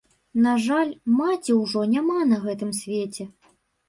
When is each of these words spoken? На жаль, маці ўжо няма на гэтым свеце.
На 0.43 0.51
жаль, 0.67 0.93
маці 1.17 1.55
ўжо 1.57 1.83
няма 1.91 2.15
на 2.31 2.39
гэтым 2.47 2.71
свеце. 2.79 3.27